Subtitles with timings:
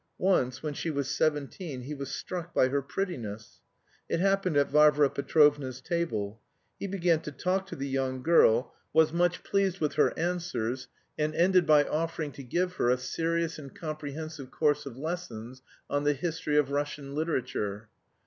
[0.17, 3.61] Once when she was seventeen he was struck by her prettiness.
[4.09, 6.41] It happened at Varvara Petrovna's table.
[6.79, 10.87] He began to talk to the young girl, was much pleased with her answers,
[11.19, 16.03] and ended by offering to give her a serious and comprehensive course of lessons on
[16.03, 17.87] the history of Russian literature.